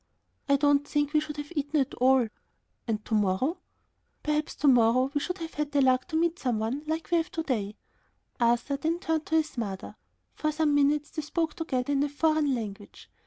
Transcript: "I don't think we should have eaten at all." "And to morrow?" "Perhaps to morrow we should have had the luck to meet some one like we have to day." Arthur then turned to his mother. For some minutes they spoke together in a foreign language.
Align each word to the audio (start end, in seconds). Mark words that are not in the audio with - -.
"I 0.49 0.55
don't 0.55 0.87
think 0.87 1.13
we 1.13 1.19
should 1.19 1.37
have 1.37 1.53
eaten 1.55 1.79
at 1.79 1.93
all." 1.93 2.27
"And 2.87 3.05
to 3.05 3.13
morrow?" 3.13 3.59
"Perhaps 4.23 4.55
to 4.55 4.67
morrow 4.67 5.11
we 5.13 5.19
should 5.21 5.37
have 5.37 5.53
had 5.53 5.71
the 5.73 5.81
luck 5.83 6.07
to 6.07 6.15
meet 6.15 6.39
some 6.39 6.57
one 6.57 6.81
like 6.87 7.11
we 7.11 7.17
have 7.17 7.29
to 7.33 7.43
day." 7.43 7.75
Arthur 8.39 8.77
then 8.77 8.97
turned 8.97 9.27
to 9.27 9.35
his 9.35 9.59
mother. 9.59 9.95
For 10.33 10.51
some 10.51 10.73
minutes 10.73 11.11
they 11.11 11.21
spoke 11.21 11.53
together 11.53 11.93
in 11.93 12.01
a 12.01 12.09
foreign 12.09 12.55
language. 12.55 13.11